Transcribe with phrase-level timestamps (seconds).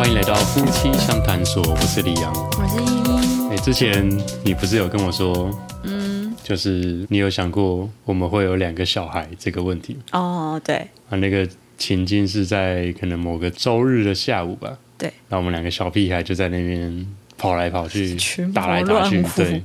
[0.00, 2.32] 欢迎来到夫妻相谈所，我是李阳。
[2.32, 3.50] 我是依依。
[3.50, 4.10] 哎，之前
[4.42, 10.76] 你不是有跟我说，嗯，就是你有想过我们会有两个小孩这个问题哦，对
[11.10, 11.18] 啊？
[11.18, 14.78] 那个情境是在可能某个周日的下午吧？
[14.96, 18.16] 对，那我们两个小屁孩就在那边跑来跑去
[18.54, 19.62] 打来打去对。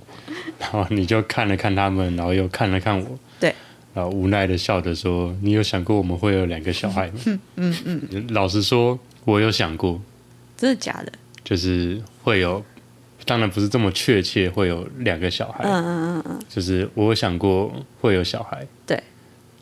[0.60, 3.56] 然后你就看了看他们，然后又看了看我，对，
[3.94, 7.14] 然后无奈的笑着说：“你有想过我们会有两个小孩吗？”
[7.56, 10.02] 嗯嗯嗯，老实说，我有想过，
[10.66, 11.12] 真的假的？
[11.44, 12.66] 就是会有，
[13.24, 19.00] 当然不是这么确切会有两个小孩，嗯嗯嗯嗯，就是我有想过会有小孩，对，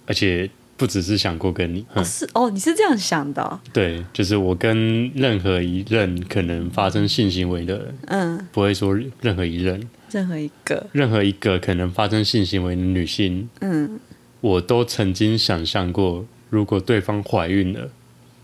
[0.05, 13.99] 而且不只是想过跟你，是哦，你是这样想的哦、对，就是我跟任何一任可能发生性行为的人，嗯，不会说任何一任，任何一个，任何一个可能发生性行为的女性，嗯。
[14.39, 17.89] 我都曾经想象过，如果对方怀孕了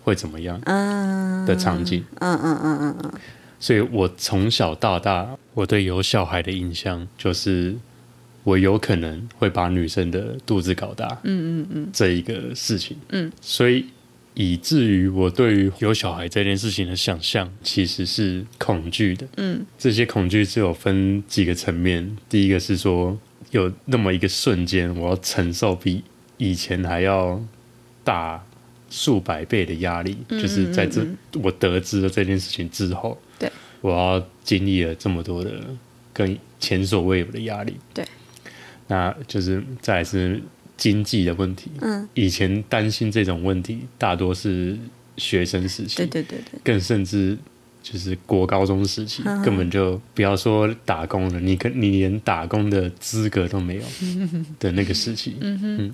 [0.10, 1.46] 会怎么样嗯。
[1.46, 2.04] 的场景。
[2.20, 3.12] 嗯嗯嗯嗯嗯，
[3.60, 7.76] 所以我从小到大，我对有小孩的印象就是，
[8.44, 11.90] 我有可能会把女生的肚子搞大，嗯嗯嗯。
[11.94, 13.86] 这一个事情，嗯，所以
[14.34, 19.28] 以至于我对于有小孩这件事情的想象其实是恐惧的。
[19.38, 19.66] 嗯。
[19.78, 23.18] 这些恐惧是有分几个层面，第一个是说
[23.52, 26.04] 有那么一个瞬间，我要承受比
[26.38, 27.42] 以前还要
[28.04, 28.44] 大
[28.90, 35.64] 数百倍的压力，嗯就是在这嗯我得知了这件事情之后，对，我要经历了这么多的
[36.14, 38.06] 跟前所未有的压力，对，
[38.88, 40.42] 那就是再来是
[40.76, 44.78] 经济的问题，嗯，以前担心这种问题大多是
[45.18, 47.38] 学生时期，对对对对，更甚至
[47.92, 53.84] 就是国高中时期，嗯根本就不要说打工了，你可你连打工的资格都没有
[54.60, 55.36] 的那个时期。
[55.42, 55.94] 嗯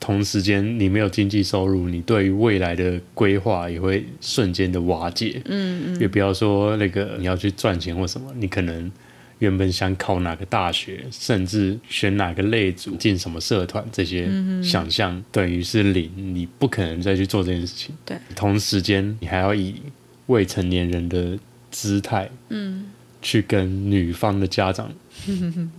[0.00, 5.40] 同时间你没有经济收入，你对于未来的规划也会瞬间的瓦解。
[5.46, 8.90] 嗯嗯也不要说那个你要去赚钱或什么，你可能
[9.38, 14.28] 原本想考哪个大学，甚至选哪个类组、进什么社团，这些
[14.62, 17.94] 想象等于是零，你不可能再去做这件事情。
[18.04, 19.74] 对，同时间你还要以
[20.26, 21.38] 未成年人的
[21.70, 22.86] 姿态嗯
[23.22, 24.90] 去跟女方的家长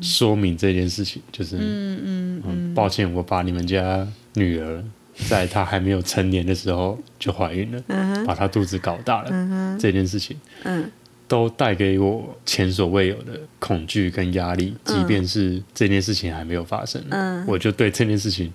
[0.01, 4.83] 说明这件事情，就是嗯嗯嗯，抱歉，我把你们家女儿
[5.27, 10.89] 在她还没有成年的时候就怀孕了，嗯把她肚子搞大了，嗯这件事情嗯。
[11.27, 14.75] 都带给我前所未有的恐惧跟压力。
[14.85, 17.43] 即便是这件事情还没有发生，嗯。
[17.47, 18.53] 我就对这件事情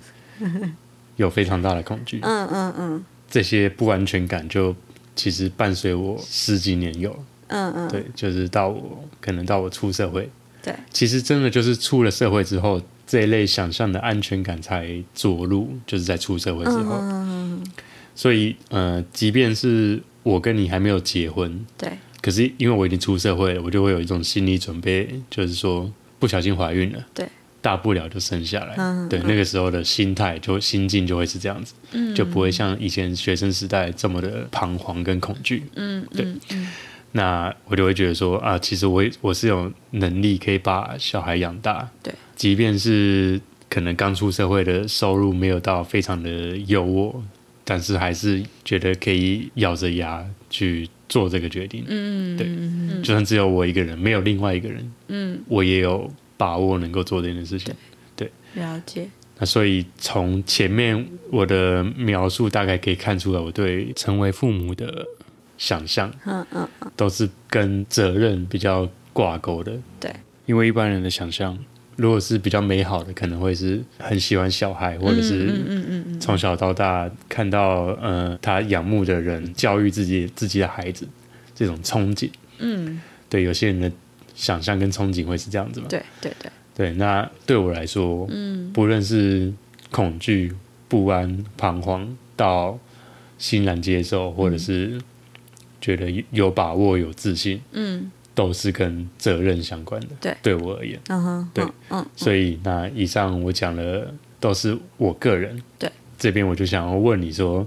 [1.17, 2.21] 有非常大的恐惧。
[2.23, 3.05] 嗯嗯嗯。
[3.29, 4.73] 这些不安全感就
[5.21, 7.11] 其实伴随我十几年有。
[7.11, 10.27] 了，嗯嗯，对，就是到我可能到我出社会，
[10.63, 16.97] 对，其实真的就是出了社会之后，这一类想象的安全感才着陆，就是在出社会之后。
[17.03, 17.63] 嗯。
[18.15, 21.93] 所以，呃，即便是我跟你还没有结婚，对，
[22.23, 27.29] 可是因为我已经出社会了，我就会有一种心理准备，就是说不小心怀孕了，对，
[27.61, 28.75] 大不了就生下来。
[28.79, 35.65] 嗯对，那个时候的心态就心境就会是这样子，嗯就不会像以前学生时代这么的彷徨跟恐惧。
[35.77, 36.27] 嗯对。
[37.13, 47.13] 那我就会觉得说啊，其实我我是有能力可以把小孩养大，对，即便是可能刚出社会的收入没有到非常的优渥，
[47.65, 51.85] 但是还是觉得可以咬着牙去做这个决定。
[51.89, 52.47] 嗯，对。
[52.47, 53.03] 嗯。
[53.03, 56.09] 就算只有我一个人，没有另外一个人，嗯，我也有
[56.41, 57.75] 把握能够做这件事情。
[58.17, 58.31] 对。
[58.55, 59.07] 了解，
[59.39, 65.07] 那所以从前面我的描述，大概可以看出来，我对成为父母的
[65.57, 69.73] 想象嗯嗯嗯，都是跟责任比较挂钩的。
[70.01, 70.13] 对，
[70.47, 71.57] 因为一般人的想象，
[71.97, 81.07] 如果是比较美好的，可能会是很喜欢小孩，或者是嗯嗯嗯嗯从小到大看到呃他仰慕的人教育自己自己的孩子
[81.55, 82.29] 这种憧憬。
[82.59, 83.93] 嗯，对，有些人的
[84.41, 85.87] 想象跟憧憬会是这样子吗？
[85.91, 89.53] 对对对，对，那对我来说，嗯不论是
[89.91, 90.51] 恐惧、
[90.89, 92.79] 不安、彷徨，到
[93.37, 94.99] 欣然接受，或者是
[95.79, 100.09] 觉得有把握、有自信，嗯都是跟责任相关的。
[100.19, 105.63] 对对我而言，嗯哼，对嗯嗯所以那以上我讲的都是我个人。
[105.79, 107.67] 对，这边我就想要问你说，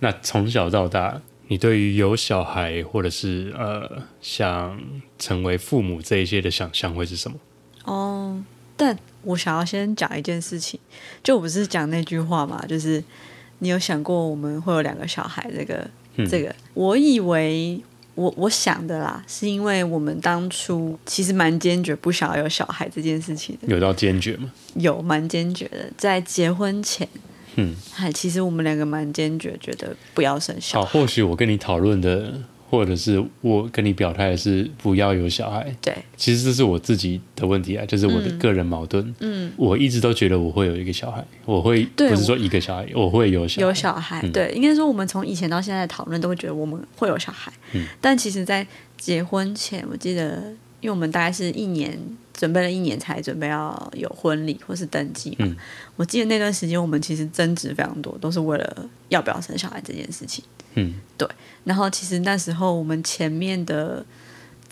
[0.00, 1.18] 那从小到大，
[1.52, 4.80] 你对于有小孩或者是呃想
[5.18, 7.36] 成为父母这一些的想象会是什么？
[7.84, 8.42] 哦，
[8.74, 10.80] 但我想要先讲一件事情，
[11.22, 13.04] 就我不是讲那句话嘛，就是
[13.58, 15.46] 你有想过我们会有两个小孩？
[15.54, 17.78] 这个、嗯这个，我以为
[18.14, 24.50] 我我想的啦，是因为我们当初其实蛮坚决不想要有小孩这件事情的，有到坚决吗？
[24.76, 27.06] 有蛮坚决的，在结婚前，
[27.56, 31.00] 嗯，哎其实我们两个蛮坚决，觉得不要生小好，孩。
[31.00, 32.34] 或许我跟你讨论的
[32.70, 35.74] 或者是我跟你表态的是不要有小孩。
[35.82, 39.14] 对，其实这是我自己的问题啊，就是我的个人矛盾。
[39.20, 43.66] 嗯，我一直都觉得我会有一个小孩，我会不是说一个小孩，我会有小孩。
[43.66, 48.66] 有小孩，嗯对，应该说我们从以前到现在讨论都会觉得我们会有小孩，嗯但其实，在
[48.96, 50.42] 结婚前，我记得，
[50.82, 51.98] 因为我们大概是一年
[52.34, 55.56] 准备了一年才准备要有婚礼或是登记嘛，嗯
[55.96, 60.44] 我记得那段时间我们其实争执非常多，都是为了要不要生小孩这件事情。
[60.74, 61.28] 嗯对
[61.64, 64.04] 然后其实那时候我们前面的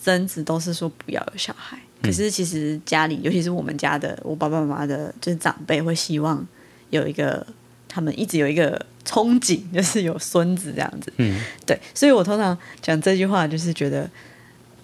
[0.03, 6.45] 争执都是说不要有小孩，嗯可是其实家里，尤其是我们家的我爸爸妈妈的，就是长辈会希望
[6.89, 7.45] 有一个，
[7.87, 11.13] 他们一直有一个憧憬，就是有孙子这样子。
[11.17, 14.09] 嗯对，所以我通常讲这句话，就是觉得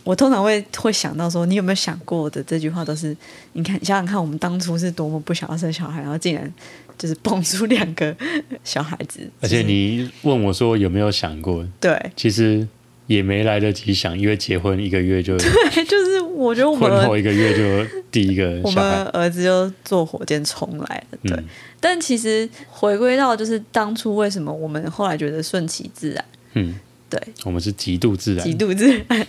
[0.07, 3.15] 我通常会会想到说，你有没有想过的这句话都是，
[3.54, 6.51] 你看，想想看，我们当初是多么不想要生小孩，然后竟然
[6.98, 8.15] 就是蹦出两个
[8.63, 12.65] 小孩子， 而且你问我说有没有想过，对其实
[13.07, 18.89] 也没来得及想，因为结婚一个月就对，就是我觉得我们婚后一个月就第一个我小孩。
[18.89, 21.36] 们儿子就坐火箭冲来了，对。
[21.36, 21.45] 嗯
[21.80, 26.74] 但其实回归到就是当初为什么我们后来觉得顺其自然，嗯，
[27.09, 28.54] 对，我们是极度自然极。
[28.54, 29.27] 度自然。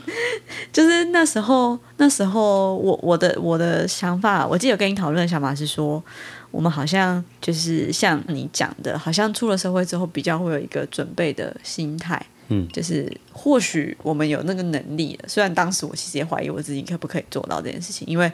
[0.72, 6.02] 就是那时候，那时候我我的我的想法，我记得跟你讨论的想法是说，
[6.50, 12.24] 我们好像就是像你讲的，好像出了社会之后，比较会有一个准备的心态。
[12.52, 18.30] 嗯就是或许我们有那个能力了，虽然当时我其实也怀疑我自己可不可以做到这件事情，因为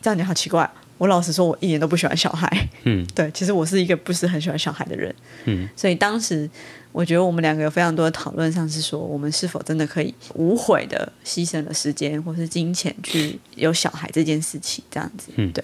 [0.00, 0.68] 这样讲好奇怪。
[0.98, 2.68] 我老实说，我一点都不喜欢小孩。
[2.84, 5.14] 嗯 对，其实我是一个不是很喜欢小孩的人，
[5.44, 6.48] 嗯所以当时
[6.92, 15.28] 我觉得我们两个有非常多的讨论，上是说我们是否真的可以无悔的牺牲了时间或是金钱去有小孩这件事情，这样子。
[15.36, 15.62] 嗯对。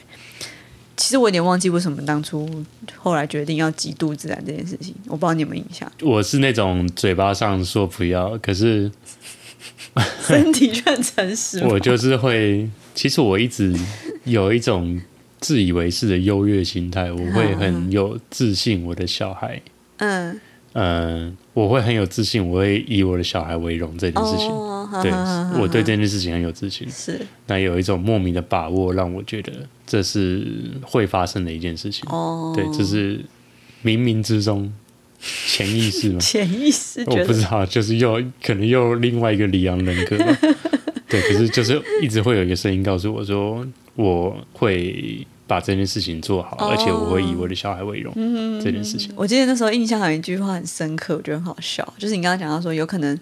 [0.95, 2.49] 其实我有点忘记为什么当初
[2.97, 5.91] 后来决定要极度自然这件事情，我不知道你有没有印象。
[6.03, 8.91] 我是那种嘴巴上说不要，可是
[10.23, 11.65] 身体却很诚实。
[11.65, 13.75] 我就是会，其实我一直
[14.25, 15.01] 有一种
[15.43, 19.61] 自以为是的优越心态，我会很有自信，我的小孩，
[19.99, 20.41] 嗯，
[20.75, 24.47] 嗯、我会很有自信，我会以我的小孩为荣这件事情。
[24.47, 25.11] 哦，对
[25.61, 27.21] 我对这件事情很有自信，是。
[27.49, 29.53] 那有一种莫名的把握，让我觉得
[29.85, 30.47] 这是
[30.81, 32.09] 会发生的一件事情。
[32.09, 33.19] 哦，对，这是
[33.85, 34.73] 冥冥之中
[35.21, 40.17] 潜意识吗， 潜意识我不知道，就是又可能又另外一个李阳人格。
[40.19, 40.39] 吧。
[41.11, 48.13] 对，可是就是一直会有一个声音告诉我说，我会把这件事情做好，哦而且我会以我的小孩为荣。
[48.63, 53.19] 这件事情，我记得那时候印象有一句话很深刻，我觉得很好笑，就是你刚刚讲到说有可能。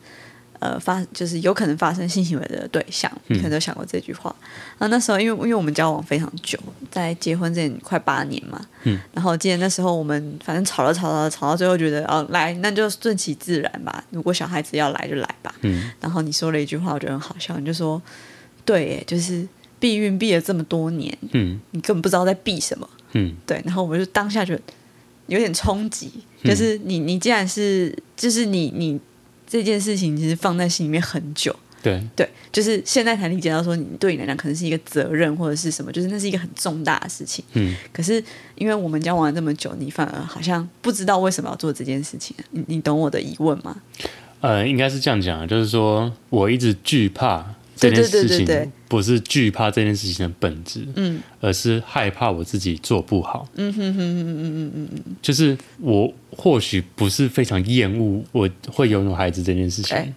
[0.61, 4.29] 呃，发就是有可能发生性行为的对象，你可能都想过这句话。
[4.77, 6.59] 啊，那时候因为因为我们交往非常久，
[6.91, 15.55] 在结婚之前快八年嘛，嗯，然后我记得那时候我们反正吵了吵了吵到最后，觉得哦来那就顺其自然吧，如果小孩子要来就来吧。
[15.63, 18.03] 嗯然后你说了一句话，我觉得很好笑，你就说
[18.67, 19.49] 对耶，就是
[19.81, 22.89] 避孕避了这么多年，嗯你根本不知道在避什么。
[23.13, 24.63] 嗯对，然后我就当下觉得
[25.27, 26.13] 有点冲击，
[26.45, 29.01] 就是你你既然是就是你你
[29.49, 37.45] 这件事情其实放在心里面很久，对，对，就是现在才理解到说你对你来讲可能是一个责任或者是什么，就是那是一个很重大的事情。
[37.55, 38.23] 嗯可是
[38.55, 43.77] 因为我们交往了这么久，你反而好像不知道为什么要做这件事情，你你懂我的疑问吗？
[44.41, 47.45] 呃，应该是这样讲啊，就是说我一直惧怕
[47.75, 53.49] 这件事情，对对对不是惧怕这件事情的本质，嗯而是害怕我自己做不好。
[53.55, 60.13] 嗯哼哼哼哼哼哼哼，就是我或许不是非常厌恶我会拥有孩子这件事情对，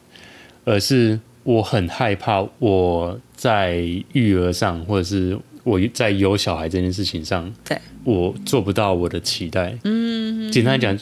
[0.74, 3.78] 而是我很害怕我在
[4.14, 9.78] 育儿上，或者是我在有小孩这件事情上，对，我做不到我的期待。
[9.84, 10.98] 嗯，简单来讲，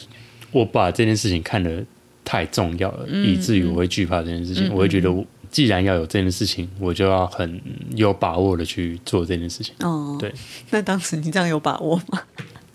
[0.50, 1.82] 我把这件事情看得
[2.22, 4.70] 太重要了，以至于我会惧怕这件事情。
[4.72, 7.60] 我会觉得我既然要有这件事情，我就要很
[7.94, 9.72] 有把握的去做这件事情。
[9.80, 10.34] 哦，对。
[10.70, 12.22] 那当时你这样有把握吗？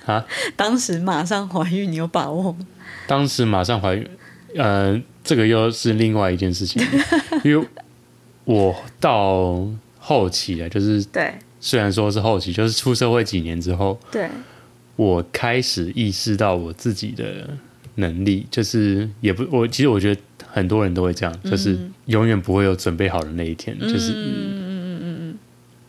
[0.05, 2.59] 啊，当时马上怀孕，你有把握吗？
[3.07, 4.07] 当时马上怀孕，
[4.55, 6.81] 呃，这个又是另外一件事情，
[7.43, 7.67] 因为
[8.45, 9.67] 我到
[9.99, 14.29] 后期啊，就是对虽然说是后期，就是出社会几年之后，对，
[14.95, 17.49] 我开始意识到我自己的
[17.95, 20.21] 能力，就是也不，我其实我觉得
[20.57, 25.37] 很多人都会这样，就是永远不会有准备好的那一天，就是嗯嗯嗯嗯嗯，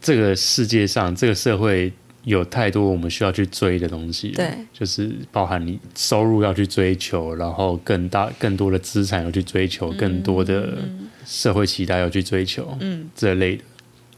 [0.00, 1.90] 这个世界上，这个社会
[2.24, 10.76] 有太多我们需要去追的东西，对，就是包含你收入要去追求，然后更大、更多的资产要去追求，更多的
[11.24, 13.62] 社会期待要去追求，嗯，这类的。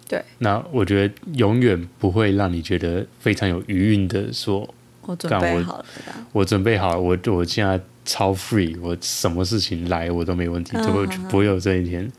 [0.08, 4.74] 对，那我觉得永远不会让你觉得非常有余韵的说，
[5.10, 6.26] 我准干我备好了这样。
[6.32, 12.10] 我准备好了，我我现在超 free，我什么事情来我都没问题，嗯就会不会有这一天。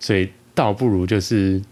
[0.00, 1.62] 所以倒不如就是，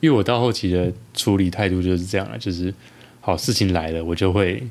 [0.00, 2.72] 因为我到后期的处理态度就是这样了，就是
[3.20, 4.62] 好事情来了，我就会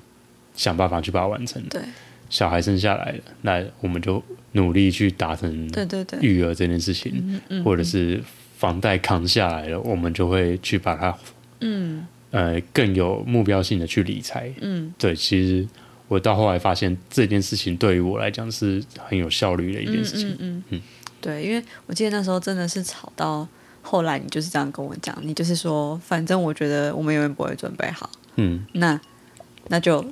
[0.55, 1.61] 想办法去把它完成。
[1.69, 1.81] 对
[2.29, 8.21] 小孩生下来了，那我们就努力去达成对对对，育儿这件事情，或者是
[8.55, 11.17] 房贷扛下来了，我们就会去把它
[11.61, 14.51] 嗯呃更有目标性的去理财。
[14.61, 15.67] 嗯对，其实
[16.07, 20.29] 我到后来发现这件事情对于我来讲是很有效率的一件嗯事情。
[20.31, 20.81] 嗯嗯嗯，
[21.21, 23.47] 对，因为我记得那时候真的是吵到
[23.81, 28.99] 后来，你就是这样跟我讲，你就是说，反正我觉得我们永远不会准备好，嗯，那
[29.67, 30.05] 那就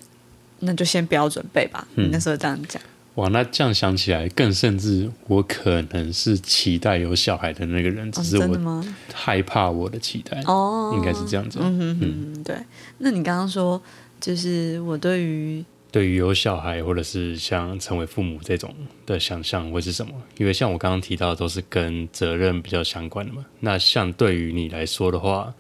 [0.60, 1.88] 那就先不要准备吧。
[1.96, 2.82] 嗯你那时候这样讲，
[3.18, 8.86] 哇，那这样想起来，更甚至我可能是期待有小孩的那个人，哦只是我？
[9.12, 11.58] 害怕我的期待，哦，应该是这样子。
[11.60, 12.56] 嗯哼哼，对。
[13.00, 13.82] 那你刚刚说，
[14.22, 18.72] 就是我对于对于有小孩或者是像成为父母这种
[19.08, 20.14] 的想象会是什么？
[20.38, 23.44] 因为像我刚刚提到的都是跟责任比较相关的嘛。
[23.62, 25.52] 那像对于你来说的话，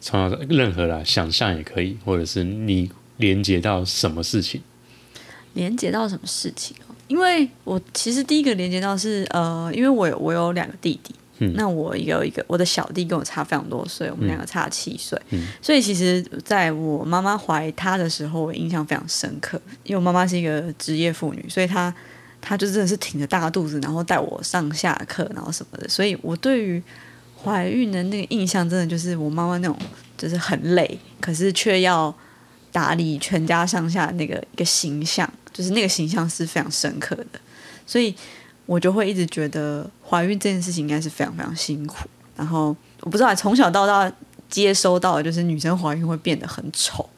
[0.00, 4.60] 从任何啦想象也可以，或者是你连接到什么事情？
[5.54, 6.94] 连接到什么事情哦？
[7.08, 11.52] 因为我其实第一个连接到是呃，因为我有我有两个弟弟，嗯。
[11.56, 15.48] 那我有一个我的小弟跟我差非常多岁，我们两个差七岁，嗯。
[15.60, 21.92] 所以其实在我妈妈怀他的时候，我印象非常深刻，因为我妈妈是一个职业妇女，所以她
[22.40, 26.82] 她就真的是挺着大肚子，然后带我上下课，然后什么的，所以我对于
[27.42, 29.76] 怀孕的那个印象，真的就是我妈妈那种
[30.16, 32.14] 就是很累，可是却要
[32.72, 37.40] 打理全家上下那个一个形象，就是那个形象是非常深刻的，
[37.86, 38.14] 所以
[38.66, 42.08] 我就会一直觉得怀孕这件事情应该是非常非常辛苦。
[42.36, 44.10] 然后我不知道从小到大
[44.48, 47.08] 接收到的就是女生怀孕会变得很丑，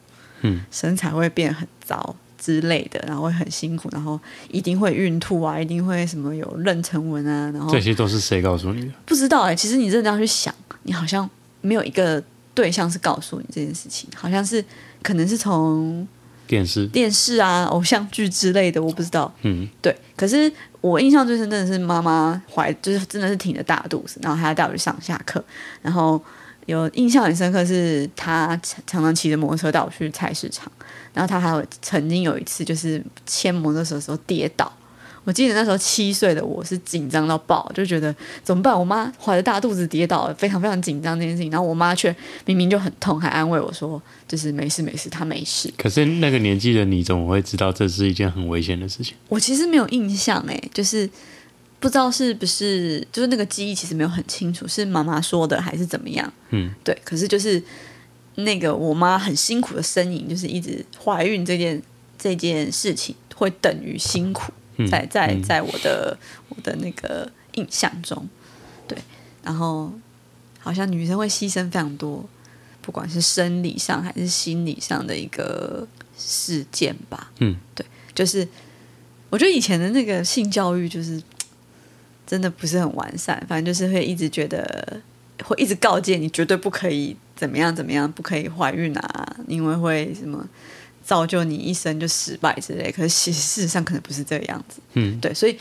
[0.41, 4.19] 嗯，身材会变很糟之类的，然后会很辛苦，然后
[4.49, 8.91] 一定会孕吐啊，一定会什么有妊娠纹啊，然后这些都是谁告诉你的？
[9.05, 11.29] 不知道哎、其实你真的要去想，你好像
[11.61, 12.21] 没有一个
[12.53, 14.63] 对象是告诉你这件事情，好像是
[15.03, 16.07] 可能是从
[16.47, 19.31] 电视，电视啊、偶像剧之类的，我不知道。
[19.43, 25.43] 嗯，对，可是我印象最深真的是妈妈怀，就是真的是挺着大肚子，然后还要带我去上下课，
[25.81, 26.19] 然后
[26.65, 30.71] 有印象很深刻是她常常常骑着摩托车带我去菜市场，
[31.13, 34.71] 然后她还有曾经有一次就是牵摩托车的时候跌倒。
[35.25, 38.13] 我记得那时候七岁的我是紧张到爆，就觉得
[38.43, 38.77] 怎么办？
[38.77, 41.49] 我妈怀着大肚子跌倒了，非常非常紧张这件事情。
[41.49, 42.13] 然后我妈却
[42.45, 49.15] 明明就很痛，还安慰我说：“就是没事没事，她没事。”可是那个年纪的你怎么会知道这是一件很危险的事情？
[49.29, 51.09] 我其实没有印象哎，就是
[51.79, 56.31] 不知道是不是就是那个记忆其实没有很清楚，是妈妈说的还是怎么样？
[56.49, 56.97] 嗯，对。
[57.05, 57.61] 可是就是
[58.35, 61.81] 那个我妈很辛苦的身影，就是一直怀孕这件
[62.17, 66.17] 这件事情会等于辛苦，嗯在在嗯在我的
[66.49, 68.27] 我的那个印象中，
[68.87, 68.97] 对。
[69.43, 69.91] 然后
[70.59, 72.23] 好像女生会牺牲非常多，
[72.81, 75.85] 不管是生理上还是心理上的一个
[76.17, 77.29] 事件吧。
[77.39, 78.47] 嗯，对，就是
[79.29, 81.21] 我觉得以前的那个性教育就是
[82.25, 85.01] 真的不是很完善，反正就是会一直觉得
[85.43, 90.47] 会一直告诫你绝对不可以怎么样怎么样，不可以怀孕啊，因为会什么
[91.03, 92.91] 造就你一生就失败之类。
[92.91, 94.79] 可是其实事实上可能不是这个样子。
[94.93, 95.57] 嗯，对，所以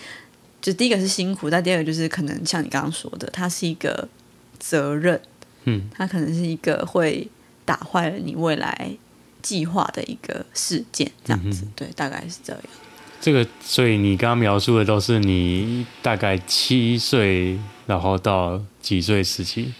[0.60, 4.08] 就第一个是辛苦，但第二个就是可能像你刚刚说的，它是一个
[4.58, 5.20] 责任，
[5.64, 7.28] 嗯，它可能是一个会
[7.64, 8.90] 打坏了你未来
[9.42, 11.66] 计划的一个事件，这样子。
[11.74, 12.62] 对，大概是这样。
[13.20, 17.56] 这个，所以你刚刚描述的都是你大概七岁，
[17.86, 19.72] 然后到几岁时期？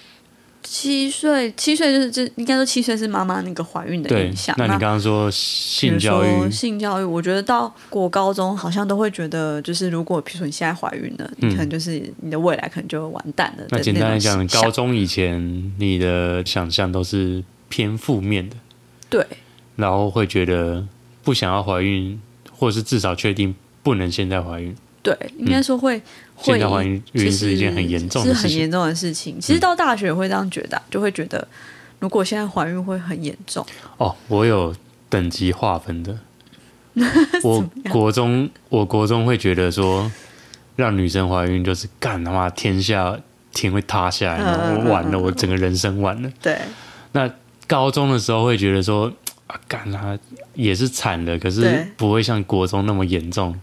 [0.63, 18.57] 七岁，七岁就是这应该说七岁是妈妈那个怀孕的影响。，那你刚刚说性教育，性教育，我觉得到国高中好像都会觉得，就是如果比如说你现在怀孕了，你可能就是你的未来可能就完蛋了那简单来讲，高中以前你的想象都是偏负面的，
[19.11, 19.27] 对
[19.77, 20.87] 然后会觉得
[21.23, 22.21] 不想要怀孕，
[22.53, 24.75] 或者是至少确定不能现在怀孕。
[25.03, 25.99] 对，应该说会、
[26.37, 28.35] 会现在怀孕是一件很严重的事情。
[28.35, 29.41] 嗯是很严重的事情。
[29.41, 31.47] 其实到大学也会这样觉得啊、就会觉得
[31.99, 33.67] 如果现在怀孕会很严重。
[33.99, 34.75] 哦，我有
[35.09, 36.17] 等级划分的。
[37.43, 40.13] 我国中，我国中会觉得说，
[40.77, 43.19] 让女生怀孕就是干他妈天下
[43.53, 46.31] 天会塌下来，我完了，我整个人生完了。
[46.43, 46.59] 对，
[47.13, 47.31] 那
[47.67, 49.11] 高中的时候会觉得说，
[49.47, 50.19] 啊，干他
[50.55, 53.59] 也是惨的，可是不会像国中那么严重，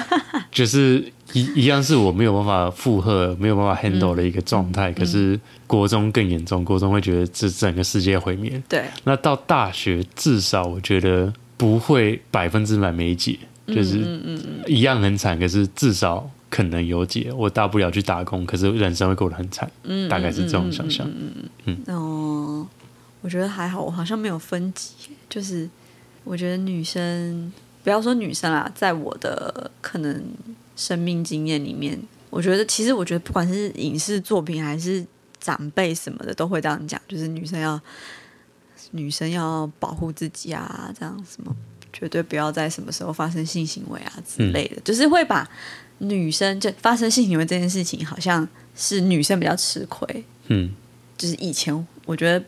[0.50, 4.92] 就是一一样是我没有办法负荷、没有办法 handle 的一个状嗯态。
[4.92, 8.62] 可是国中更严重，国中会觉得这整个世界毁灭。
[8.68, 14.20] 对，那到大学，至少我觉得不会百分之百没解，就是
[14.66, 17.32] 一样很惨，可是至少可能有解。
[17.34, 19.70] 我大不了去打工，可是人生会过得很惨，
[20.08, 21.06] 大概是这种想象。
[21.08, 22.66] 嗯嗯哦，
[23.22, 24.90] 我觉得还好，我好像没有分级，
[25.30, 25.68] 就是
[26.24, 30.22] 我觉得女生，不要说女生啦，在我的可能
[30.76, 35.04] 生命经验里面，我觉得其实我觉得不管是影视作品还是
[35.40, 37.80] 长辈什么的，都会这样讲，就是女生要
[38.92, 41.54] 女生要保护自己啊，这样什么
[41.92, 45.48] 绝对不要在什么时候发生性行为啊之类的，就是会把
[45.98, 50.24] 女生就发生性行为这件事情，好像是女生比较吃亏。
[50.48, 50.74] 嗯
[51.16, 52.44] 就是以前我觉得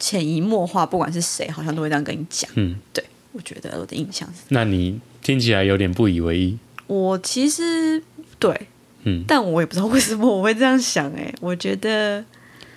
[0.00, 2.50] 潜移默化，不管是谁，好像都会这样跟你讲。
[2.54, 3.04] 嗯，对，
[3.36, 6.58] 我觉得我的印象是，那你听起来有点不以为意。
[6.86, 8.02] 我其实
[8.38, 8.58] 对，
[9.04, 12.24] 嗯，但我也不知道为什么我会这样想、哎，我觉得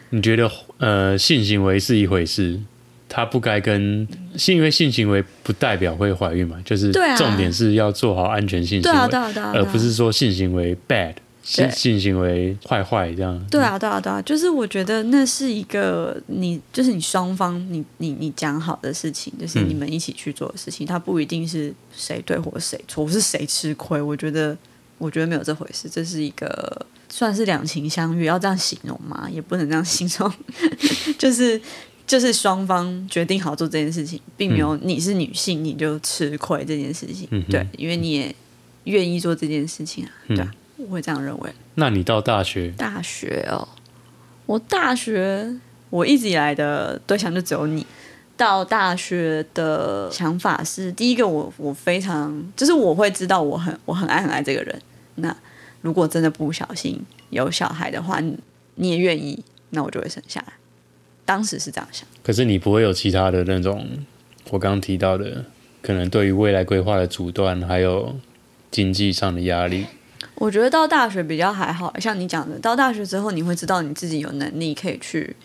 [0.09, 2.59] 你觉得呃，性行为是一回事，
[3.07, 9.63] 它不该跟性，因为性行为不代表会怀孕嘛，就是重点是要做好安全性行为，对啊，对啊，对啊，对啊。
[9.63, 11.13] 而不是说性行为 bad，
[11.50, 11.75] 性对。
[11.75, 13.44] 性行为坏坏这样。
[13.50, 19.70] 对啊，对啊，对啊，就是我觉得那是一个你，就是你双方你你你讲好的事情，就是嗯。
[19.70, 24.00] 你们一起去做的事情，它不一定是谁对或谁错，是谁吃亏。
[24.00, 24.56] 我觉得，
[25.00, 29.27] 我觉得没有这回事，这是一个算是两情相悦，要这样形容吗？
[29.32, 30.32] 也不能这样形容，
[31.18, 31.60] 就是
[32.06, 38.36] 就是双方决定好做这件事情，并没有你是女性你就吃亏这件事情，嗯对，因为你也
[38.86, 40.51] 愿意做这件事情啊，对啊，
[40.88, 41.50] 我会这样认为。
[41.75, 43.67] 那你到大学，大学哦，
[44.45, 45.55] 我大学
[45.89, 47.86] 我一直以来的对象就只有你。
[48.38, 54.81] 到大学的想法是，第一个我我非常就是我会知道我很我很爱很爱这个人。
[55.15, 55.36] 那
[55.81, 56.98] 如果真的不小心
[57.31, 58.39] 有小孩的话，你
[58.75, 60.53] 你也愿意，那我就会生下来。
[61.25, 62.07] 当时是这样想。
[62.24, 63.86] 可是你不会有其他的那种，
[64.51, 65.43] 我刚刚提到的，
[65.81, 68.15] 可能对于未来规划的阻断，还有
[68.72, 69.85] 经济上的压力。
[70.39, 75.35] 我觉得到大学比较还好，像你讲的，到大学之后你会知道你自己有能力可以去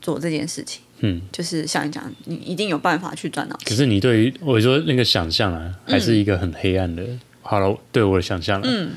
[0.00, 0.82] 做这件事情。
[1.04, 3.68] 嗯，就是像你讲，你一定有办法去赚到钱。
[3.68, 7.02] 可是你对于我说那个想象啊，还是一个很黑暗的。
[7.40, 8.90] 好了，对我的想象、啊，嗯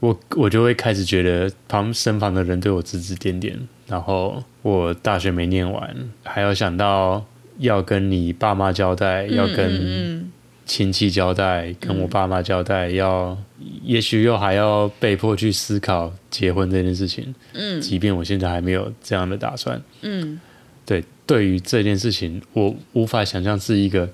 [0.00, 7.24] 我我就会开始觉得旁身旁的人对我指指点点，然后我大学没念完，还要想到
[7.58, 10.32] 要跟你爸妈交代，要跟嗯
[10.70, 13.36] 亲戚交代，跟我爸妈交代，要
[13.82, 17.34] 也许又还要被迫去思考结婚这件事情。
[17.54, 20.40] 嗯即便我现在还没有这样的打算，嗯
[20.86, 24.08] 对，对于这件事情，我无法想象是一个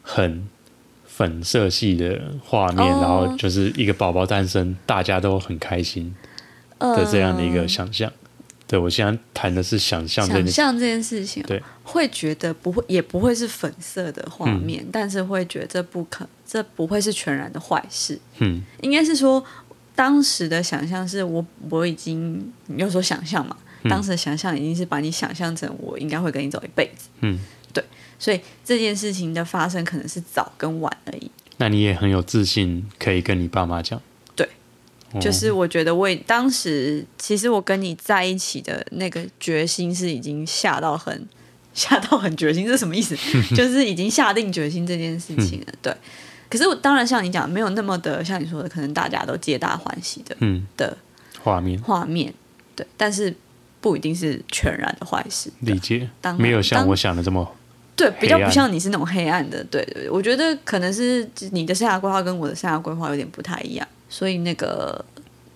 [0.00, 0.48] 很
[1.04, 6.14] 粉色系的画面，哦然后就是一个宝宝诞生，大家都很开心
[6.78, 8.12] 嗯的这样的一个想象。
[8.68, 18.20] 对我现在谈的是想象想象这件事情，对，会觉得不会，也不会是粉色的画面，嗯但是会觉得这不可，这不会是全然的坏事。
[18.40, 19.42] 嗯应该是说，
[19.94, 27.40] 当时的想象是我我已经，你要说想象嘛，嗯当时的想象已经是把你想象成我应该会跟你走一辈子，嗯，
[27.72, 27.82] 对
[28.18, 31.30] 所以这件事情的发生可能是早跟晚而已。
[31.56, 34.00] 那你也很有自信，可以跟你爸妈讲。
[35.20, 41.26] 就是我觉得我也当时其实我跟你在一起的那个决心是已经下到很
[41.72, 43.16] 下到很决心，这是什么意思？
[43.56, 45.66] 就是已经下定决心这件事情了。
[45.80, 45.94] 对，
[46.50, 50.96] 可是我当然像你讲，没有那么的像你说的，可能大家都皆大欢喜的嗯，的
[51.42, 52.34] 画面画面。
[52.76, 53.34] 对，但是
[53.80, 55.50] 不一定是全然的坏事。
[55.60, 57.56] 理解当，没有像我想的这么
[57.96, 59.64] 对，比较不像你是那种黑暗的。
[59.64, 65.04] 对对对，我觉得可能是你的生涯规划跟我的生涯规划有点不太一样，所以那个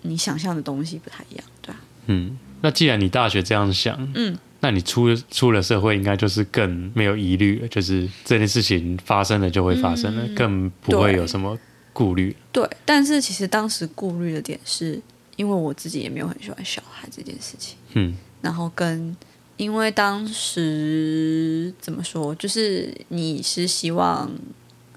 [0.01, 1.81] 你想象的东西不太一样，对啊。
[2.07, 2.37] 嗯。
[2.61, 11.59] 那既然你大学这样想，嗯，那你出出了社会，应该就是更没有疑虑了，就是这件事情发生了就会发生了，更不会有什么
[11.91, 12.33] 顾虑。
[12.53, 14.97] 对，但是其实当时顾虑的点是，
[15.35, 19.13] 因为我自己也没有很喜欢小孩这件事情，嗯然后跟
[19.57, 24.31] 因为当时怎么说，就是你是希望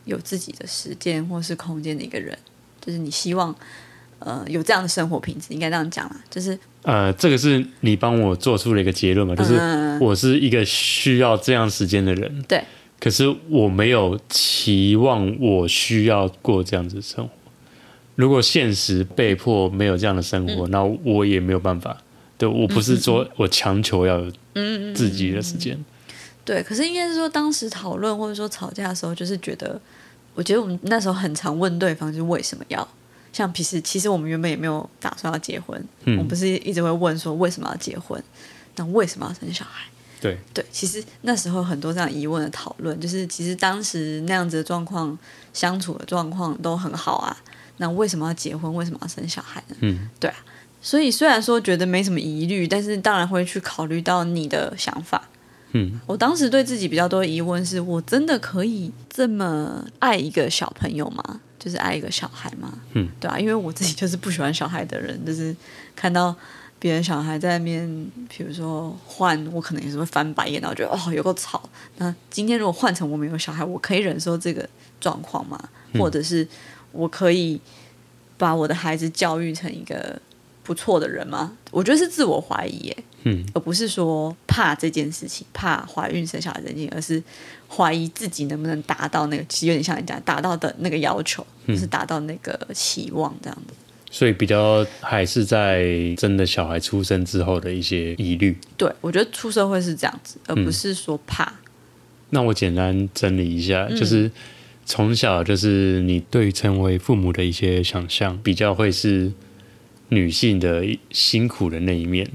[0.04, 2.38] 有自己的时间或是空间的一个人，
[2.86, 3.54] 就是你希望
[4.20, 12.62] 呃有这样的生活品质，应该这样讲啦，就是呃，这个是你帮我做出了一个结论嘛，就是嗯我是一个需要这样时间的人，对，
[13.00, 17.30] 可是我没有期望我需要过这样子的生活。
[18.14, 20.56] 如果现实被迫没有这样的生嗯。
[20.56, 21.98] 活，那我也没有办法。
[22.38, 25.76] 对我不是说我强求要有嗯自己的时间，
[26.44, 29.80] 对，可是应该是说当时讨论或者说吵架的时候，就是觉得，
[30.36, 32.86] 我觉得我们那时候很常问对方，就是为什么要。
[33.32, 38.22] 像平时其实我们原本也没有打算要结婚，嗯我们不是一直会问说为什么要结婚，
[38.76, 39.84] 那为什么要生小孩？
[40.18, 45.18] 对对，其实那时候很多这样疑问的讨论，就是其实当时那样子的状况，
[45.52, 47.36] 相处的状况都很好啊，
[47.76, 48.74] 那为什么要结婚？
[48.74, 49.76] 为什么要生小孩呢？
[49.80, 50.36] 嗯，对啊。
[50.80, 55.28] 所以虽然说觉得没什么疑虑，但是当然会去考虑到你的想法。
[55.76, 61.40] 嗯，我当时对自己比较多的疑问是：我真的可以这么爱一个小朋友吗？
[61.58, 62.72] 就是爱一个小孩吗？
[62.92, 65.54] 嗯，对啊，因为我自己就是不喜欢小孩的人，就是
[65.96, 66.34] 看到
[66.78, 71.60] 别人小孩在那边，比如说换，我可能也是会翻白眼，然后觉得哦有个吵。
[71.96, 74.68] 那今天如果换成我没有小孩，我可以忍受这个
[75.00, 75.58] 状况吗？
[75.94, 76.46] 或者是
[76.92, 77.60] 我可以
[78.38, 80.20] 把我的孩子教育成一个
[80.62, 81.56] 不错的人吗？
[81.72, 82.96] 我觉得是自我怀疑耶。
[83.28, 87.22] 嗯，而不是说怕这件事情，怕怀孕生小孩这件事情，而是
[87.68, 93.74] 怀疑自己能不能达到那个，其实有点像人家达到的那个要求，就是达到那个期望这样子。
[94.08, 95.84] 所以比较还是在
[96.16, 98.56] 真的小孩出生之后的一些疑虑。
[98.76, 101.52] 对，我觉得出社会是这样子，而不是说怕。
[102.30, 104.30] 那我简单整理一下，就是
[104.86, 109.32] 从小就是你对成为父母的一些想象，比较会是
[110.10, 112.30] 女性的辛苦的那一面。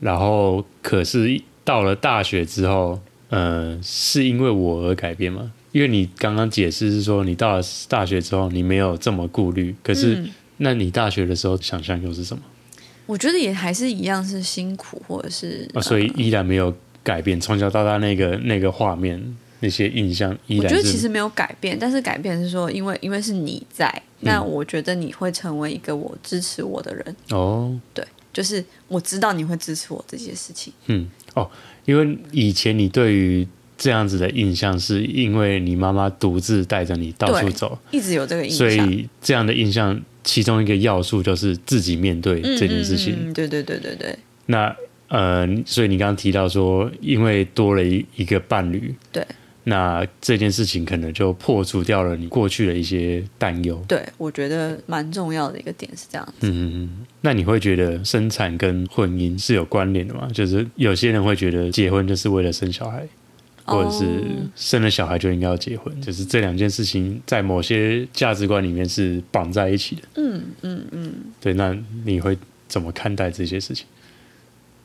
[0.00, 5.52] 然后，可是到了大学之后，呃，是因为我而改变吗？
[5.72, 9.74] 因为你刚刚解释是说，你到了大学之后，你没有这么顾虑。
[9.82, 10.24] 可是，
[10.56, 12.42] 那你大学的时候想象又是什么？
[13.06, 17.40] 我觉得也还是一样是辛苦，或者是啊，所以依然没有改变。
[17.40, 20.64] 从小到大那个那个画面，那些印象依然。
[20.64, 27.16] 我觉得其实没有改变，但是改变是说，因为因为是你在，那我觉得你会成为一个我支持我的人。
[27.30, 28.04] 哦，对。
[28.32, 30.72] 就是我知道你会支持我这些事情。
[30.86, 31.50] 嗯，哦，
[31.84, 38.58] 因为以前你对于这样子的印象，是因为你妈妈独自带着你到处走，一直有这个印象。
[38.58, 43.16] 所以这样的印象，其中一个要素就是自己面对这件事情。
[43.26, 44.18] 嗯，对对对对对。
[44.46, 44.74] 那
[45.08, 49.26] 呃，所以你刚刚提到说，因为多了一一个伴侣，对。
[49.68, 53.78] 那这件事情可能就破除掉了你过去的一些担忧。
[53.86, 56.48] 对，我觉得蛮重要的一个点是这样子。
[56.48, 57.06] 嗯嗯嗯。
[57.20, 60.26] 那你会觉得生产跟婚姻是有关联的吗？
[60.32, 63.06] 就是有些人会觉得结婚就是为了生小孩，
[63.64, 64.24] 或者是
[64.56, 70.02] 生了小孩就应该要结婚，就是这两件事情在某些价值观里面是绑在一起的。
[70.14, 71.12] 嗯嗯嗯。
[71.40, 73.86] 对，那你会怎么看待这些事情？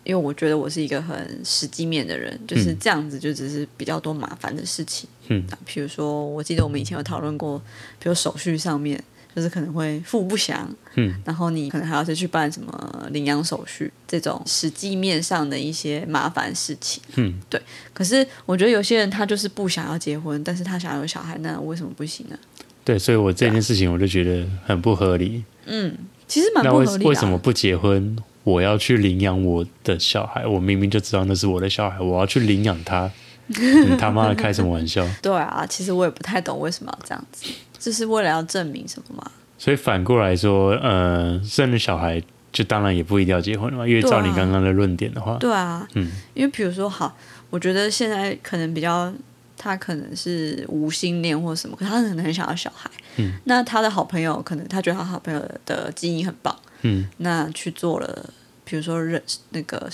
[0.04, 5.10] 因为我觉得我是一个很实际面的人，就是这样子，就只是比较多麻烦的事情。
[5.30, 7.58] 嗯，比如说，我记得我们以前有讨论过，
[8.00, 9.02] 比如手续上面，
[9.34, 17.02] 就是可能会付不详，嗯，然后你可能还要再去办什么领养手续，这种实际面上的一些麻烦事情。
[17.16, 17.62] 嗯，对。
[17.94, 22.38] 可是我觉得有些人他就是不想要结婚，但是他想要有小孩，那为什么不行呢？
[22.84, 25.46] 对，所以我这件事情我就觉得很不合理。
[25.66, 25.96] 嗯，
[26.28, 27.06] 其实蛮不合理。
[27.06, 28.18] 为什么不结婚？
[28.43, 33.10] 我要去领养我的小孩，我明明就知道那是我的小孩，我要去领养他，
[33.47, 35.08] 你他妈的开什么玩笑？
[35.21, 37.45] 对啊，其实我也不太懂为什么要这样子，
[37.79, 39.32] 这是为了要证明什么吗？
[39.58, 47.15] 所以反过来说，呃，生了小孩就当然也不一定要结婚了嘛，因为照你刚刚的论点的话，对啊，嗯，因为比如说，好，
[47.49, 49.13] 我觉得现在可能比较，
[49.58, 56.53] 他可能是无性恋或什么，可他可能很想要小孩，嗯，那他的好朋友可能他觉得他好朋友的基因很棒。
[56.84, 58.30] 嗯，那去做了，
[58.63, 59.89] 比如说人那个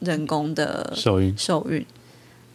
[0.00, 1.84] 人工的受孕，受孕，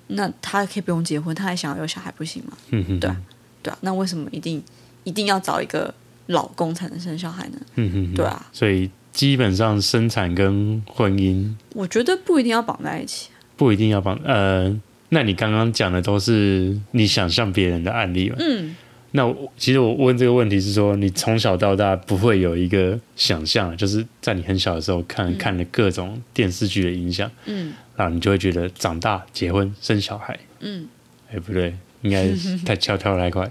[0.08, 2.58] 那他可以不用结婚，他还想要有小孩，不行吗？
[2.69, 3.17] 嗯哼，对啊，
[3.63, 4.63] 对啊，那为什么一定
[5.04, 5.93] 一定要找一个
[6.28, 7.58] 老公才能生小孩呢？
[7.76, 14.19] 嗯哼，对啊，所以基本上生产跟婚姻，我觉得不一定要绑在一起，不一定要绑。
[14.23, 14.78] 呃，
[15.10, 18.36] 那你刚刚讲的都是你想象别人的案例嘛？
[18.39, 18.76] 嗯。
[19.17, 30.88] 那其实我问这个问题是说，你从小到大不会有一个想象，就是在你很小的时候看看了各种电视剧的影响，嗯，然后你就会觉得长大结婚生小孩，嗯，
[31.32, 32.30] 哎不对，应该
[32.63, 33.49] 太悄悄太快，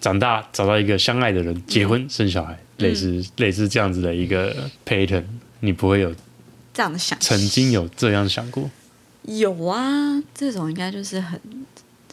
[0.00, 5.22] 长大找到一个相爱的人，结婚生小孩，类似类似这样子的一个 pattern，
[5.60, 6.12] 你不会有
[6.74, 8.68] 这样的想，曾经有这样想过？
[9.22, 11.40] 有啊，这种应该就是很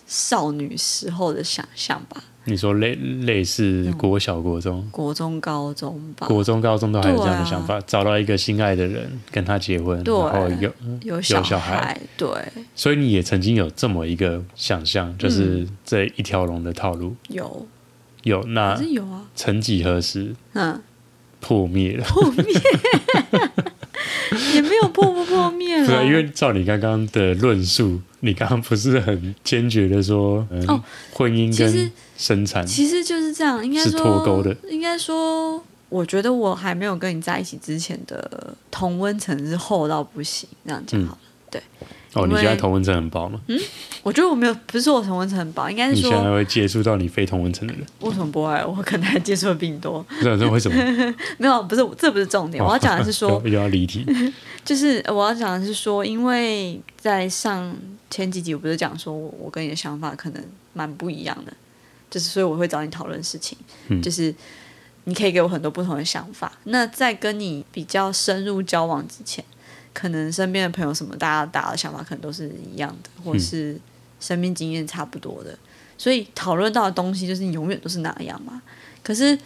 [0.05, 2.23] 少女时候的想象吧。
[2.45, 12.27] 你说类类似国小、国中、国中、高中吧，国中、高中都还有这样的想法，找到一个心爱的人跟他结婚，然后有有小孩，对。
[12.75, 17.15] 所以你也曾经有这么一个想象，就是这一条龙的套路。
[17.29, 17.67] 有。
[18.23, 20.81] 有那有啊，曾几何时，嗯，
[21.39, 22.43] 破灭了，破灭。
[24.55, 30.81] 也没有破不破灭了， 对，因为照你刚刚的论述，你刚刚不是很坚决的说，哦，
[31.13, 34.55] 婚姻跟生产其实就是这样，应该是脱钩的。
[34.69, 41.19] 应该说，我觉得我还没有跟你在一起之前的同温层是厚到不行，这样讲好了。
[41.51, 41.61] 对，
[42.15, 43.39] 哦，你现在同温层很薄吗？
[44.01, 48.51] 我觉得我没有，不是说我同温层很薄，应该是你现在说会接触到你非同温层的人，为什么不会？
[48.65, 50.05] 我可能还接触的比你多。
[50.23, 50.77] 这这为什么？
[51.37, 52.63] 没有，不是，这不是重点。
[52.63, 54.05] 我要讲的是说， 又又要离题。
[54.63, 57.75] 就是我要讲的是说，因为在上
[58.09, 61.53] 前几集我不是讲说我跟你的想法可能蛮不一样的，
[62.09, 63.57] 就是所以我会找你讨论事情，
[63.89, 64.33] 嗯就是
[65.03, 66.51] 你可以给我很多不同的想法。
[66.63, 69.43] 那在跟你比较深入交往之前，
[69.95, 73.79] 可能身边的朋友什么，大家大家的想法可能都是一样的，或者是
[74.19, 75.57] 生命经验差不多的，
[75.97, 78.61] 所以讨论到的东西就是你永远都是那样嘛。
[79.01, 79.37] 可是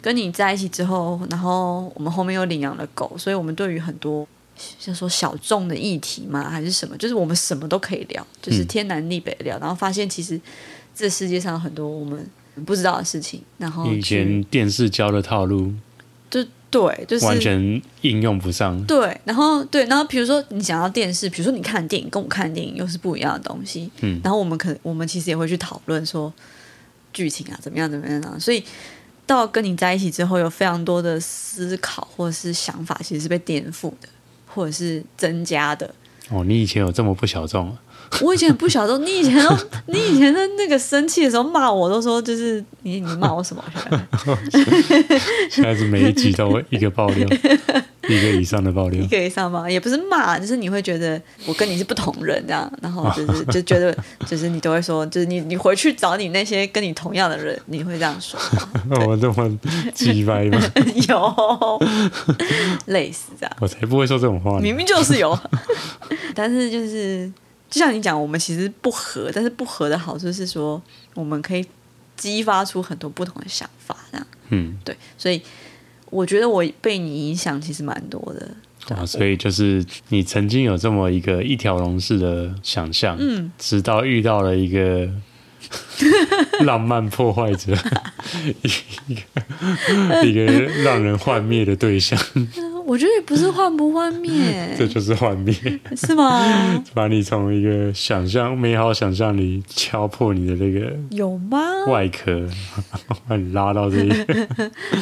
[0.00, 4.26] 跟你在一起之后，然后我们后面又领养了狗，所以我们对于很多
[4.78, 8.66] 像说小众的议题嘛，还是什么，就是我们什么都可以聊，就是嗯。
[8.66, 10.40] 天南地北聊，然后发现其实
[10.94, 12.26] 这世界上有很多我们
[12.66, 15.72] 不知道的事情，然后以前电视教的套路。
[16.30, 18.82] 就对，就是完全应用不上。
[18.86, 26.32] 对，然后对，然后比如说你想要电视，比如说你看电影跟我看电影又是不一样的东西，嗯然后我们可我们其实也会去讨论说
[27.12, 28.64] 剧情啊怎么样怎么样啊，所以
[29.26, 34.08] 到跟你在一起之后，有非常多的思考或者是想法其实是被颠覆的，
[34.46, 35.94] 或者是增加的。
[36.30, 37.76] 哦，你以前有这么不小众啊？
[38.20, 43.64] 我以前很不晓得，你以前都你以前的那个生气的时候骂我，都说就是你你骂我什么？
[45.50, 47.26] 现在是每一集都一个爆料，
[48.08, 49.06] 一个以上的爆料一。
[49.06, 49.68] 个以上吗？
[49.68, 53.96] 也不是骂，就是你会觉得我跟你是不同人这样，然后就是就觉得
[54.26, 59.58] 就是你都会说，就是你你回去找你那些跟你同样的人，你会这样说吗我这么
[59.94, 60.60] 鸡掰吗？
[61.08, 61.80] 有
[62.86, 64.60] 类似这样，我才不会说这种话呢。
[64.60, 65.36] 明明就是有，
[66.34, 67.30] 但是就是
[67.72, 70.80] 就像你讲，我们其实不合，但是不合的好处是说，
[71.14, 71.66] 我们可以
[72.18, 74.26] 激发出很多不同的想法，这样。
[74.50, 75.40] 嗯，对，所以
[76.10, 78.54] 我觉得我被你影响其实蛮多的，
[78.90, 85.08] 哇，所以就是你曾经有这么一个一条龙式的想象，嗯，直到遇到了一个
[86.66, 87.72] 浪漫破坏者，
[88.60, 90.44] 一个一个
[90.82, 92.20] 让人幻灭的对象，
[92.92, 95.54] 我觉得也不是幻不幻灭， 这就是幻灭，
[95.96, 96.44] 是吗？
[96.92, 101.58] 把你从一个想象美好想象里敲破你的那个有吗？
[101.88, 102.46] 外壳，
[103.26, 104.48] 把你拉到这一个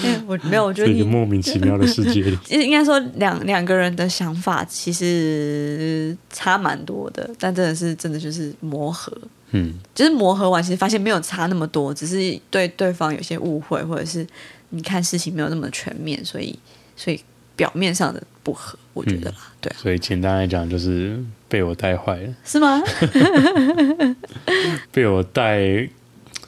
[0.04, 2.38] 哎我没有，我觉得一个你莫名其妙的世界里。
[2.48, 9.12] 应该说两两个人的想法其实差蛮多的，但真的是真的就是磨合，
[9.50, 14.24] 嗯，就是磨合完，其实发现没有差那么多，只是对对方有些误会，或者是
[14.68, 16.56] 你看事情没有那么全面，所以
[16.94, 17.18] 所以
[17.60, 22.82] 表面上的不合，我觉得啦，对啊，所以简单来讲，就是被我带坏了，是吗？
[24.90, 25.86] 被我带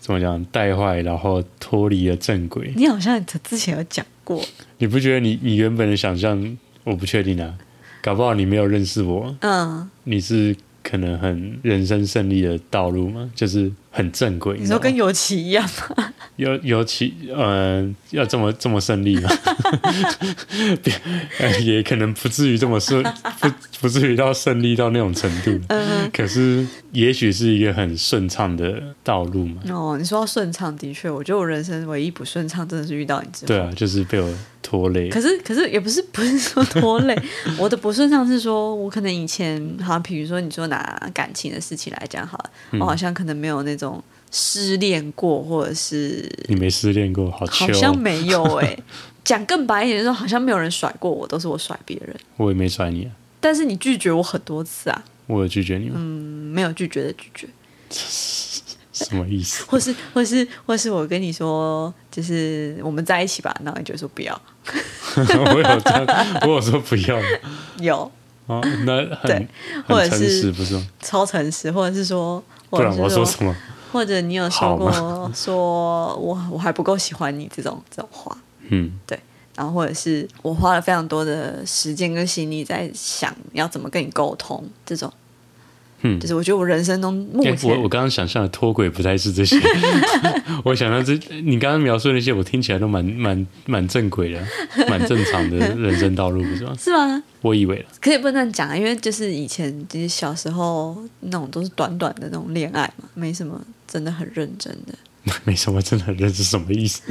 [0.01, 2.72] 怎么讲带坏，然后脱离了正轨。
[2.77, 4.42] 你好像之前有讲过，
[4.79, 7.59] 你不觉得你你原本的想象，我不确定啊，
[8.03, 13.31] 搞不好你没有认识我，嗯，你是可能很人生胜利的道路吗？
[13.35, 14.57] 就是很正规。
[14.59, 15.64] 你说跟尤其一样
[15.96, 16.12] 吗？
[16.37, 19.28] 尤尤其呃，要这么这么胜利吗？
[21.38, 23.02] 呃也可能不至于这么顺，
[23.40, 23.48] 不
[23.83, 25.61] 不至于到胜利到那种程度。
[25.68, 29.61] 嗯，可是也许是一个很顺畅的道路嘛。
[29.68, 33.48] 哦，你说到顺畅，的确，我觉得我人生唯一不顺畅，真的是遇到你之后。
[33.48, 35.11] 对啊，就是被我拖累。
[35.11, 37.16] 可是，可是也不是不是说拖累，
[37.59, 47.97] 我的不顺畅是说，我可能以前好像比如说你说拿感情的事情来讲好了，嗯我好像可能没有那种失恋过，或者是你没失恋过，好糗、好像哦。
[47.97, 48.77] 没有哎、
[49.25, 52.14] 讲更白一点，就是说好像没有人甩过我，都是我甩别人。
[52.37, 55.95] 我也没甩你啊，但是你拒绝我很多次啊，我有拒绝你吗？
[55.97, 57.49] 嗯，没有拒绝的拒绝，
[58.92, 59.64] 什么意思？
[59.66, 64.40] 或是或是或是我跟你说，就是我们在一起吧，然后你就说不要，
[65.16, 67.18] 我有这样，我有说不要
[67.81, 68.11] 有
[68.47, 69.49] 哦，那很对
[69.87, 70.53] 或者是？
[71.01, 73.55] 超诚实，或者是说，或者是不然我说什么？
[73.92, 78.37] 或者你有说过说我我还不够喜欢你这种这种话，
[78.70, 79.18] 嗯，对
[79.55, 85.12] 然后或者是我花了非常多的时间跟心力在想要怎么跟你沟通，这种，
[86.02, 89.56] 嗯就是我觉得我人生中目欸前、我我刚刚想象的脱轨不太是这些，
[90.64, 94.44] 我想象这你刚刚描述的那些，我听起来都蛮蛮蛮正轨的，
[94.88, 96.74] 蛮正常的 人生道路，不是吗？
[96.78, 97.22] 是吗？
[97.40, 104.94] 我以为了，可以不能这样讲啊，因为就是以前就是小时候那种都是短短的那种恋爱嘛，没什么真的很认真的。
[105.44, 107.02] 没什么真的很认真什么意思？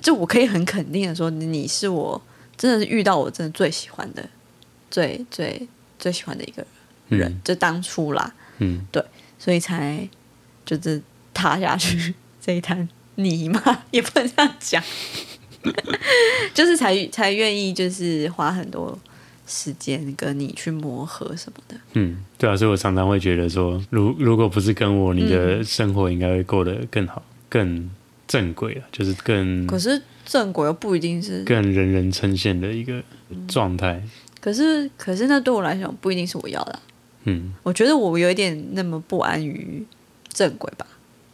[0.00, 2.20] 就我可以很肯定的说，你是我
[2.56, 4.24] 真的是遇到我真的最喜欢的、
[4.88, 5.66] 最最
[5.98, 6.66] 最喜欢的一个人，
[7.08, 7.40] 嗯。
[7.44, 9.02] 就当初啦，嗯，对
[9.38, 10.08] 所以才
[10.64, 11.00] 就是
[11.34, 14.82] 踏下去 这一滩泥嘛， 也不能这样讲，
[16.54, 18.98] 就是才才愿意就是花很多
[19.46, 21.76] 时间跟你去磨合什么的。
[21.94, 27.88] 嗯，对啊，所以我常常会觉得说，如如果不是跟我，你的生活应该会过得更好、更
[28.26, 33.02] 正轨啊，就是更可是正轨又不一定是，更人人称羡的一个
[33.46, 34.02] 状态。
[34.40, 36.80] 可是可是那对我来讲不一定是我要的啊、
[37.26, 39.84] 嗯，我觉得我有一点那么不安于
[40.32, 40.86] 正轨吧，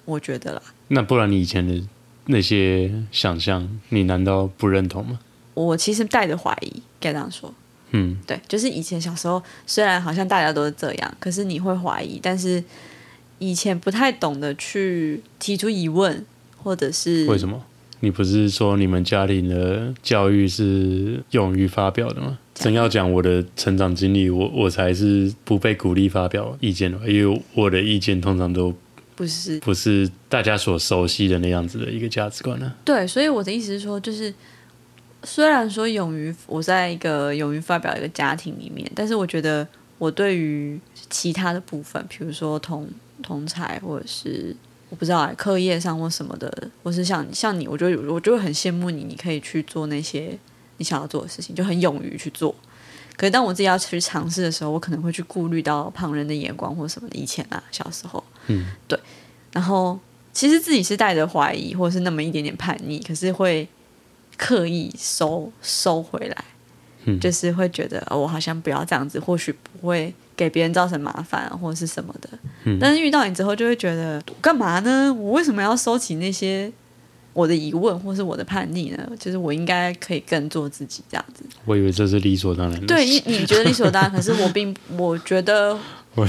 [0.05, 0.63] 我觉得啦。
[0.89, 1.83] 那不然你以前的
[2.27, 5.21] 那些想象，你难道不认同吗？
[5.55, 7.53] 我其实带着怀疑，该这样说。
[7.91, 12.65] 嗯，对，就是以前小时候，虽然好像大家都是这样，可是你会怀疑，但是
[13.39, 16.25] 以前不太懂得去提出疑问，
[16.57, 17.63] 或者是为什么？
[18.01, 22.39] 你不是说你们家庭的教育是勇于发表的吗？
[22.55, 28.75] 真要讲我的成长经历，我我才是不被鼓励发表意见的，因为我的意见通常都
[29.15, 34.33] 不是不是大家所熟悉的那样子的一个价值观呢、对，所以我的意思是说，就是
[35.23, 39.67] 虽然说勇于我在一个勇于发表一个家庭里面，但是我觉得
[39.99, 42.88] 我对于其他的部分，比如说同
[43.23, 44.55] 同才或者是
[44.91, 50.37] 我不知道哎课业上或什么的，或是像像你，我就会我就会很羡慕你，你可以去做那些
[50.83, 52.53] 你想要做的事情，就很勇于去做。
[53.16, 57.16] 可是当我自己要去尝试的时候，我可能会去顾虑到旁人的眼光或什么的。
[57.16, 58.99] 以前啊，小时候，嗯，对，
[59.53, 59.97] 然后
[60.33, 63.68] 其实自己是带着怀疑或者是那么一点点叛逆，可是会
[64.37, 66.45] 刻意收收回来，
[67.05, 72.29] 嗯就是会觉得、哦、我好像不要这样子，或许不会给别人造成麻烦或者是什么的。
[72.64, 75.12] 嗯但是遇到你之后，就会觉得干嘛呢？
[75.12, 76.73] 我为什么要收起那些
[77.33, 79.09] 我的疑问或是我的叛逆呢？
[79.18, 81.45] 就是我应该可以更做自己这样子。
[81.64, 82.87] 我以为这是理所当然的。
[82.87, 85.79] 对，你你觉得理所当然，可是我并 我觉得
[86.14, 86.29] 我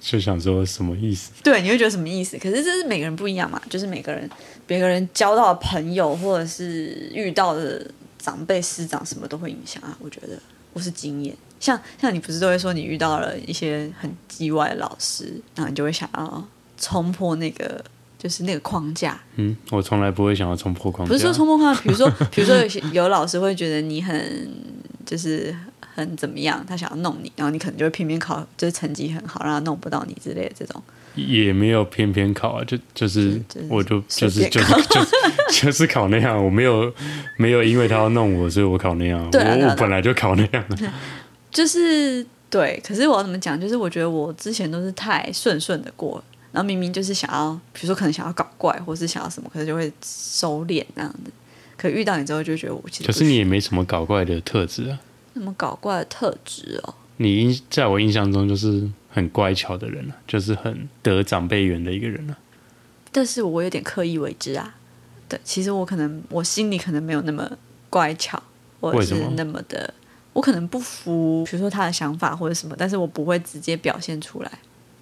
[0.00, 1.30] 就想说什么意思？
[1.42, 2.36] 对，你会觉得什么意思？
[2.38, 4.28] 可是这是每个人不一样嘛，就是每个人
[4.66, 7.84] 每个人交到的朋友或者是遇到的
[8.18, 9.96] 长辈、师长什么都会影响啊。
[10.00, 10.38] 我觉得
[10.72, 17.84] 我是经验，像像你不是都会说你遇到了一些很叽歪的老师，然后你就会想要冲破那个
[18.18, 21.12] 就是那个框架，嗯，我从来不会想要冲破框架。
[21.12, 24.50] 不是说冲破框架，比如说 比如说有些有老师会觉得你很
[25.06, 25.54] 就是。
[25.94, 26.64] 很怎么样？
[26.64, 30.80] 他想要弄你，然后你可能就会偏偏考，就是成绩很好，让他弄不到你之类的这种。
[31.16, 35.10] 也没有偏偏考啊，就就是就是我就就是就是就是
[35.50, 36.94] 就是考那样，我没有
[37.36, 39.28] 没有因为他要弄我，所以我考那样。
[39.32, 40.88] 对啊对啊我我本来就考那样的。
[41.50, 43.60] 就是对，可是我要怎么讲？
[43.60, 51.30] 就是我觉得我之前都是太顺顺的过，然后明明就是想要，比如说可能想要搞怪，或是想要什么，可是就会收敛那样子。
[51.76, 54.98] 可遇到你之后，就觉得我其实可是你也没什么搞怪的特质啊。
[55.34, 56.94] 什么搞怪的特质哦。
[57.18, 62.36] 你印在我印象中就是很乖巧的人啊，就是很得长辈缘的一个人啊。
[63.12, 64.74] 但是我有点刻意为之啊。
[65.28, 67.48] 对，其实我可能我心里可能没有那么
[67.90, 68.42] 乖巧，
[68.80, 69.92] 或者是那么的，
[70.32, 74.50] 我可能不服，比如说他的想法或者什么，但是我不会直接表现出来。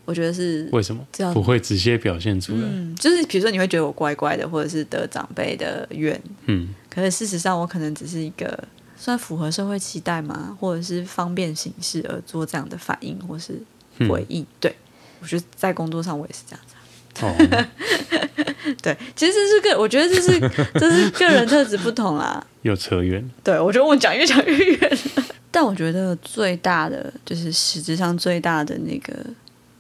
[0.07, 2.63] 我觉得是为什么这样不会直接表现出来？
[2.63, 8.59] 嗯，就是比如说你会觉得我乖乖的，或者是得长辈的怨，嗯可是事实上我可能只是一个
[8.97, 13.61] 算符合社会期待嘛，或者是方便行事而做这样的反应或是
[13.99, 14.47] 嗯回应。
[14.59, 14.75] 对
[15.21, 16.81] 我觉得在工作上我也是这样子啊。
[17.19, 17.33] 哦，
[18.83, 20.39] 对，其实这是个，我觉得这是
[20.75, 22.47] 这是个人特质不同啦。
[22.63, 23.27] 又扯远。
[23.43, 24.99] 对，我觉得我讲越讲越远。
[25.51, 29.15] 但我觉得最大的就是实质上最大的那个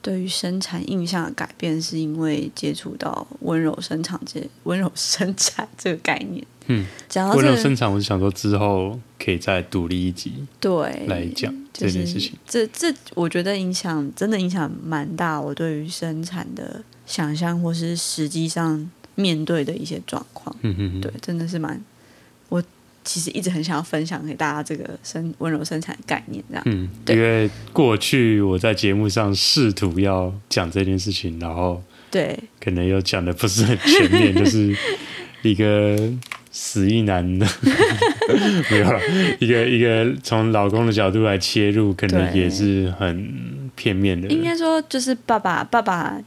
[0.06, 6.46] 对于生产印象的改变，是因为接触到温柔生产这温柔生产这个概念。
[6.68, 12.34] 嗯，讲到这个，温柔生产，我是想说之后可以再独立一集对来讲就是这件事情。
[12.46, 15.40] 这这，我觉得影响真的影响蛮大。
[15.40, 20.54] 我对于生产的想象，或是实际上面对的一些状况。
[20.62, 21.80] 嗯嗯嗯，对，真的是蛮，我
[23.06, 26.62] 其实一直很想要分享给大家这个生温柔生产的概念，这样。
[26.66, 34.76] 嗯，因为过去我在节目上试图要讲这件事情，然后对，可能又讲的不是很全面，就是
[35.42, 35.96] 一个
[36.50, 37.38] 死意男。
[37.38, 37.46] 的，
[38.70, 39.00] 没有了，
[39.38, 44.26] 一个一个从老公的角度来切入，可能也是很片面的。
[44.28, 46.20] 应该说就是爸爸爸爸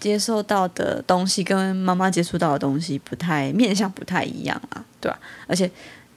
[0.00, 5.70] 接受到的东西跟妈妈接触到的东西不太面向不太一样啊，对吧、而且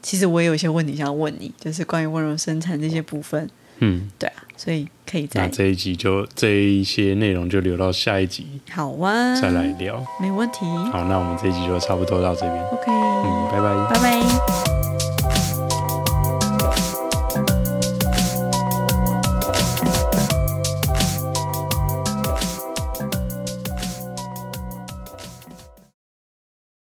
[0.05, 3.49] 其实我也有一些问题想要问你，就是关于温柔生产这些部分，
[3.79, 10.05] 嗯，对啊，所以可以再那这一集就这一些内容就留到下一集好啊，再来聊。
[10.21, 10.59] 没问题
[10.91, 12.63] 好，那我们这一集就差不多到这边。
[12.65, 13.95] ，OK，嗯，拜拜。
[13.95, 14.74] 拜拜。